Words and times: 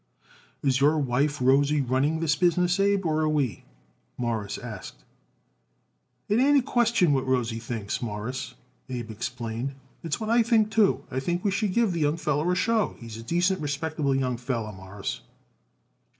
"Is 0.63 0.81
your 0.81 0.97
wife 0.97 1.39
Rosie 1.39 1.79
running 1.81 2.21
this 2.21 2.35
business, 2.35 2.79
Abe, 2.79 3.05
or 3.05 3.19
are 3.21 3.29
we?" 3.29 3.65
Morris 4.17 4.57
asked. 4.57 5.03
"It 6.27 6.39
ain't 6.39 6.57
a 6.57 6.63
question 6.63 7.13
what 7.13 7.27
Rosie 7.27 7.59
thinks, 7.59 8.01
Mawruss," 8.01 8.55
Abe 8.89 9.11
explained; 9.11 9.75
"it's 10.03 10.19
what 10.19 10.31
I 10.31 10.41
think, 10.41 10.71
too. 10.71 11.03
I 11.11 11.19
think 11.19 11.43
we 11.43 11.51
should 11.51 11.73
give 11.75 11.91
the 11.93 11.99
young 11.99 12.17
feller 12.17 12.51
a 12.51 12.55
show. 12.55 12.95
He's 12.97 13.17
a 13.17 13.21
decent, 13.21 13.61
respectable 13.61 14.15
young 14.15 14.37
feller, 14.37 14.71
Mawruss." 14.71 15.21